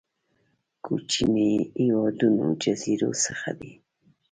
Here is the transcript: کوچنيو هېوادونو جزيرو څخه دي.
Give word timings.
کوچنيو 0.85 1.59
هېوادونو 1.79 2.45
جزيرو 2.61 3.11
څخه 3.23 3.49
دي. 3.59 3.71